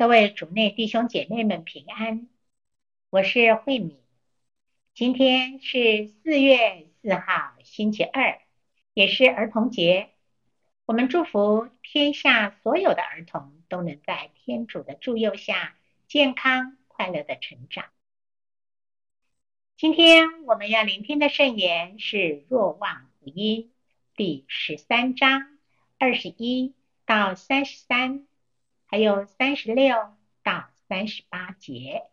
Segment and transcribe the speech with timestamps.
[0.00, 2.26] 各位主内弟兄姐妹们平安，
[3.10, 4.00] 我是慧敏。
[4.94, 8.40] 今天是四月四号，星期二，
[8.94, 10.08] 也是儿童节。
[10.86, 15.76] 我们祝福天下所有的儿童都能在天主的助佑下，
[16.08, 17.84] 健康快乐的成长。
[19.76, 22.16] 今天我们要聆听的圣言是
[22.48, 23.64] 《若望福音》
[24.16, 25.58] 第十三章
[25.98, 26.72] 二十一
[27.04, 28.26] 到三十三。
[28.90, 32.10] 还有三十六到三十八节，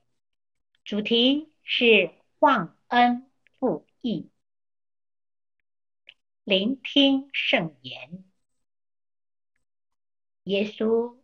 [0.84, 4.30] 主题是忘恩负义。
[6.44, 8.24] 聆听圣言。
[10.44, 11.18] 耶稣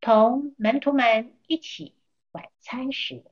[0.00, 1.94] 同门徒们一起
[2.30, 3.30] 晚餐时，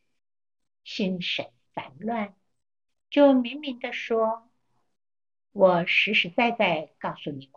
[0.85, 2.37] 心神烦乱，
[3.09, 4.51] 就明明地说
[5.53, 7.55] ：“我实实在在告诉你们，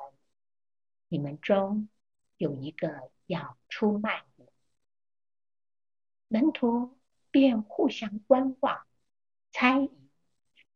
[1.10, 1.90] 你们中
[2.38, 4.54] 有一个。”要出卖我，
[6.30, 6.98] 门徒
[7.30, 8.88] 便互相观望，
[9.52, 9.92] 猜疑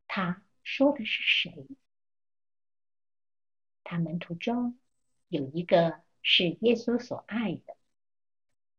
[0.05, 1.69] 他说的是谁。
[3.85, 4.77] 他门徒中
[5.29, 7.77] 有一个是耶稣所爱的，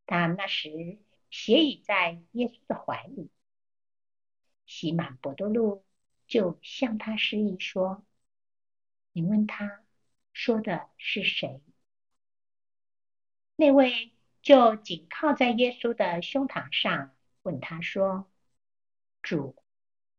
[0.04, 0.98] 他那时
[1.30, 3.30] 斜倚在耶稣的怀里。
[4.66, 5.82] 西满伯多禄
[6.26, 8.04] 就向他示意说
[9.12, 9.82] ：“你问他
[10.34, 11.62] 说的是谁？”
[13.56, 18.30] 那位就紧靠在耶稣的胸膛上，问他说
[19.22, 19.56] ：“主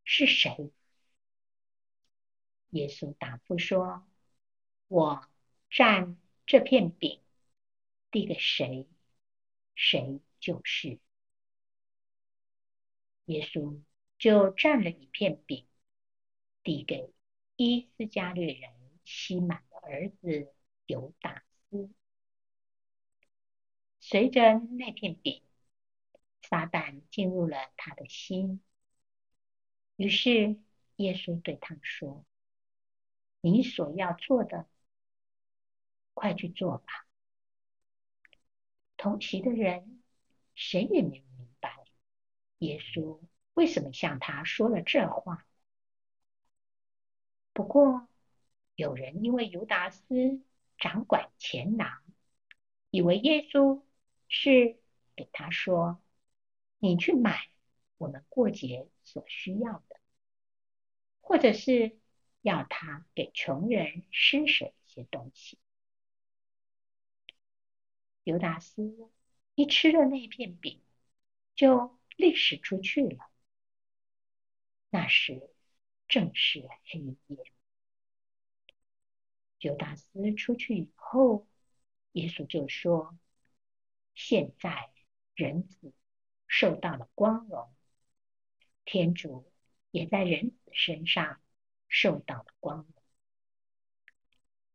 [0.03, 0.71] 是谁？”
[2.71, 4.07] 耶稣答复说
[4.87, 5.27] ：“我
[5.69, 7.21] 蘸这片饼
[8.11, 8.87] 递给谁，
[9.75, 10.99] 谁就是。”
[13.25, 13.81] 耶稣
[14.17, 15.65] 就蘸了一片饼，
[16.63, 17.13] 递给
[17.55, 18.71] 伊斯加略人
[19.03, 20.53] 西满的儿子
[20.85, 21.89] 犹达斯。
[24.05, 25.41] 随着那片饼，
[26.41, 28.61] 撒旦进入了他的心。
[29.95, 30.59] 于是
[30.97, 32.25] 耶稣对他说
[33.39, 34.67] ：“你所要做的，
[36.13, 37.07] 快去做吧。”
[38.97, 40.03] 同席的人
[40.53, 41.85] 谁也没明白
[42.57, 43.21] 耶稣
[43.53, 45.47] 为什么向他说了这话。
[47.53, 48.09] 不过
[48.75, 50.43] 有人因为犹达斯
[50.77, 52.03] 掌管钱囊，
[52.89, 53.81] 以为耶稣。
[54.27, 54.77] 是
[55.15, 56.01] 给他说
[56.79, 57.47] ：“你去买
[57.97, 59.99] 我们过节所需要的，
[61.21, 61.99] 或者是
[62.41, 65.59] 要他给穷人施舍一些东西。”
[68.23, 69.11] 犹达斯
[69.55, 70.81] 一吃了那片饼，
[71.55, 73.29] 就立时出去了。
[74.89, 75.49] 那时
[76.07, 77.51] 正是黑夜。
[79.59, 81.47] 犹达斯出去以后，
[82.13, 83.17] 耶稣就说。
[84.13, 84.91] 现在
[85.35, 85.93] 人子
[86.47, 87.73] 受到了光荣，
[88.85, 89.51] 天主
[89.91, 91.41] 也在人子身上
[91.87, 92.87] 受到了光荣。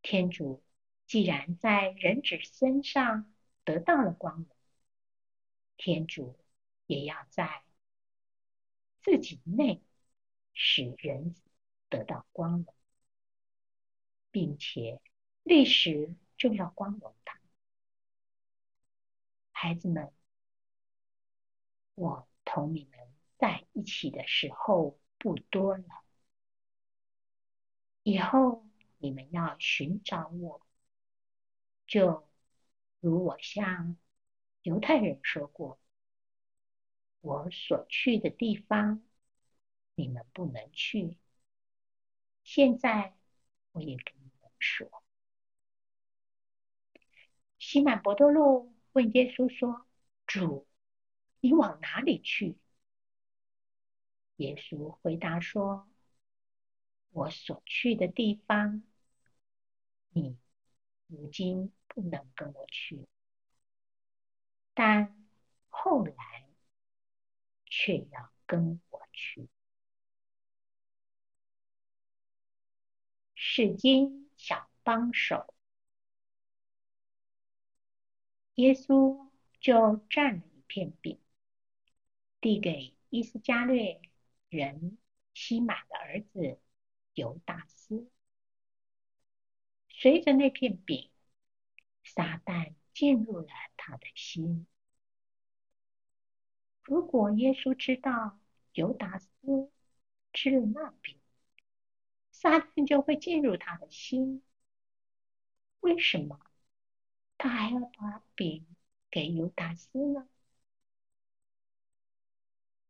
[0.02, 0.62] 天主
[1.06, 3.32] 既然在人子身上
[3.64, 4.56] 得到了光荣，
[5.76, 6.38] 天主
[6.86, 7.62] 也要在
[9.00, 9.82] 自己内
[10.52, 11.42] 使人子
[11.88, 12.74] 得到光荣，
[14.30, 15.00] 并且
[15.42, 17.37] 历史就要光荣他。
[19.60, 20.12] 孩子们，
[21.96, 23.00] 我同你们
[23.38, 25.84] 在一起的时候不多了，
[28.04, 28.64] 以后
[28.98, 30.64] 你们要寻找我，
[31.88, 32.28] 就
[33.00, 33.96] 如我向
[34.62, 35.80] 犹太人说过，
[37.20, 39.02] 我所去的地方，
[39.96, 41.18] 你们不能去。
[42.44, 43.16] 现在
[43.72, 45.02] 我也跟你们说，
[47.58, 48.77] 西满伯多路。
[48.98, 49.86] 问耶稣说
[50.26, 50.66] ：“主，
[51.38, 52.58] 你往哪里去？”
[54.38, 55.88] 耶稣回答说
[57.10, 58.82] ：“我所去的地方，
[60.08, 60.36] 你
[61.06, 63.06] 如今不能跟我去，
[64.74, 65.16] 但
[65.68, 66.48] 后来
[67.66, 69.46] 却要跟我去。”
[73.36, 75.54] 圣经小帮手。
[78.58, 79.28] 耶稣
[79.60, 79.72] 就
[80.10, 81.20] 蘸了一片饼，
[82.40, 84.00] 递给伊斯加略
[84.48, 84.98] 人
[85.32, 86.58] 西马的儿子
[87.14, 88.10] 犹达斯。
[89.88, 91.08] 随着那片饼，
[92.02, 93.46] 撒旦进入了
[93.76, 94.66] 他的心。
[96.82, 98.40] 如果耶稣知道
[98.72, 99.70] 犹达斯
[100.32, 101.16] 吃了那饼，
[102.32, 104.42] 撒旦就会进入他的心。
[105.78, 106.40] 为什么？
[107.38, 108.66] 他还要把饼
[109.10, 110.28] 给犹达斯呢？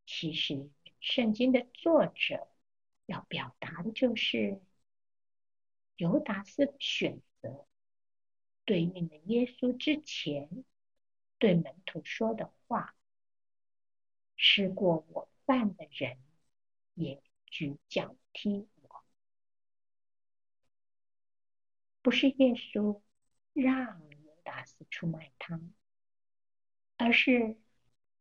[0.06, 2.49] 其实，圣经的作者
[3.06, 4.61] 要表达的就是，
[5.97, 7.67] 犹达斯的选择
[8.65, 10.65] 对应的耶稣之前
[11.39, 12.97] 对门徒说的话
[14.37, 16.19] ：“吃过我饭的人，
[16.95, 19.05] 也举脚踢我。”
[22.00, 23.03] 不是耶稣
[23.53, 24.07] 让
[24.49, 25.61] 达斯出卖他，
[26.97, 27.56] 而是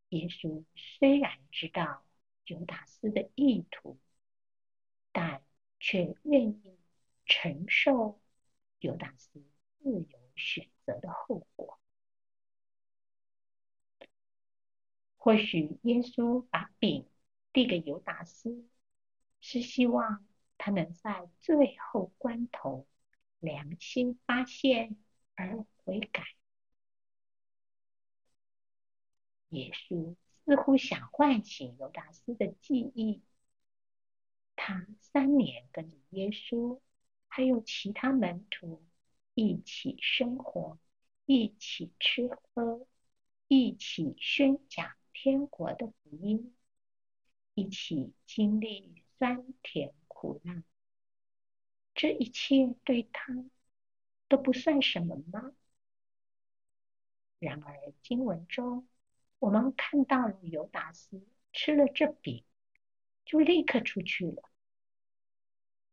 [0.10, 2.06] 耶稣虽然知道
[2.46, 3.98] 犹达斯的意图，
[5.12, 5.42] 但
[5.80, 6.78] 却愿意
[7.26, 8.20] 承受
[8.80, 9.44] 犹达斯
[9.80, 11.80] 自由选择的后果。
[15.16, 17.08] 或许耶稣把饼
[17.52, 18.68] 递给犹达斯，
[19.42, 20.26] 是希望
[20.58, 22.88] 他能在最后关头
[23.40, 24.96] 良心发现
[25.36, 26.22] 而悔改。
[29.52, 33.22] 耶稣似乎想唤醒犹达斯的记忆，
[34.58, 36.82] 他三年跟着耶稣，
[37.30, 38.84] 还有其他门徒
[39.34, 40.78] 一起生活，
[41.26, 42.86] 一起吃喝，
[43.48, 44.92] 一起宣讲。
[45.14, 46.54] 天国的福音，
[47.56, 50.64] 一起经历酸甜苦辣，
[51.96, 53.34] 这一切对他
[54.28, 55.54] 都不算什么吗？
[57.40, 58.88] 然而经文中，
[59.40, 62.44] 我们看到了犹达斯吃了这饼，
[63.26, 64.50] 就立刻出去了。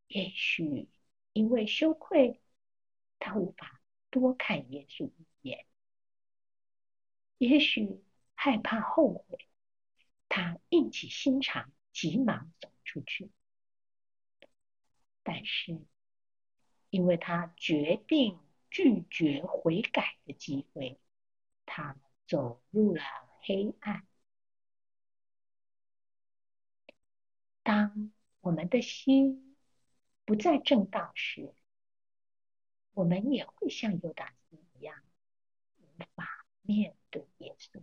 [0.09, 0.89] 也许
[1.33, 2.41] 因为羞愧，
[3.19, 3.81] 他无法
[4.11, 5.67] 多看耶稣一眼。
[7.39, 8.03] 也许。
[8.37, 9.39] 害怕后悔，
[10.29, 13.31] 他硬起心肠，急忙走出去。
[15.23, 15.81] 但是，
[16.91, 18.39] 因为他决定
[18.71, 21.01] 拒绝悔改的机会，
[21.67, 21.97] 他
[22.27, 23.03] 走入了
[23.41, 24.07] 黑暗。
[27.63, 29.57] 当我们的心
[30.25, 31.55] 不再正道时，
[32.93, 35.03] 我们也会像犹达斯一样，
[35.79, 37.83] 无法面对耶稣。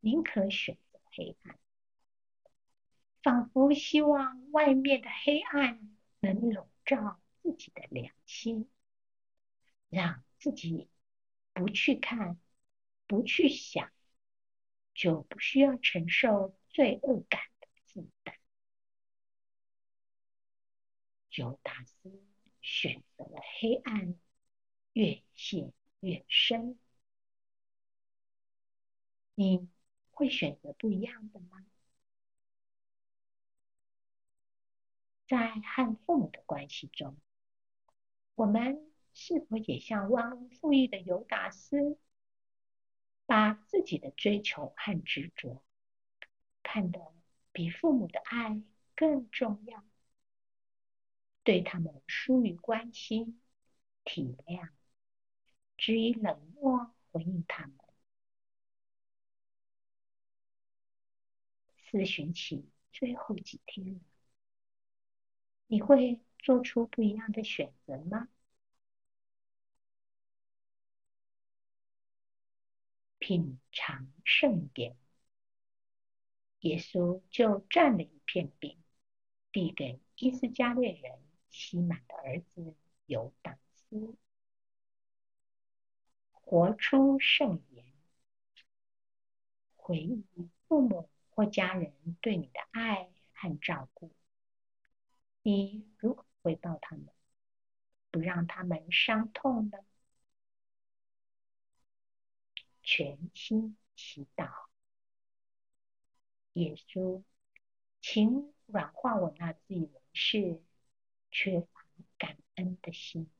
[0.00, 1.58] 宁可选择黑暗，
[3.22, 8.70] 仿佛希望外面的黑暗能笼罩自己的良心，
[9.88, 10.88] 让自己
[11.52, 12.40] 不去看、
[13.10, 13.90] 不去想，
[14.94, 18.36] 就不需要承受罪恶感的负担。
[21.32, 22.22] 犹达斯
[22.60, 24.16] 选择了黑暗，
[24.92, 26.78] 越陷越深。
[29.34, 29.68] 你
[30.12, 31.66] 会选择不一样的吗？
[35.26, 37.16] 在和父母的关系中，
[38.36, 41.98] 我们是否也像忘恩负义的犹达斯，
[43.30, 45.62] 把自己的追求和执着
[46.64, 47.14] 看得
[47.52, 48.60] 比父母的爱
[48.96, 49.84] 更重要，
[51.44, 53.40] 对他们疏于关心、
[54.02, 54.70] 体谅，
[55.76, 57.76] 只以冷漠回应他们？
[61.88, 64.00] 自寻起最后几天了，
[65.68, 68.26] 你会做出不一样的选择吗？
[73.30, 74.96] 品尝圣典，
[76.62, 78.76] 耶稣就蘸了一片饼，
[79.52, 82.74] 递给伊斯加略人西满的儿子
[83.06, 84.16] 犹达斯，
[86.32, 87.84] 活出圣言，
[89.76, 90.24] 回忆
[90.66, 91.08] 父母。
[91.28, 94.10] 或家人对你的爱和照顾，
[95.42, 97.06] 你如何回报他们，
[98.10, 99.78] 不让他们伤痛呢？
[102.92, 104.50] 全心祈祷，
[106.54, 107.22] 耶稣，
[108.00, 110.60] 请软化我那自以为是、
[111.30, 111.86] 缺乏
[112.18, 113.30] 感恩的心，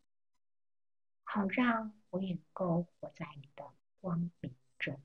[1.25, 3.69] 好让我也能够活在你的
[4.00, 5.02] 光明中。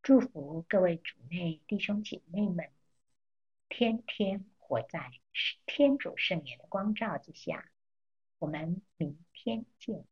[0.00, 2.70] 祝福各位主内弟兄姐妹们，
[3.68, 5.10] 天天活在
[5.66, 7.68] 天主圣言的光照之下。
[8.38, 10.06] 我们明天见。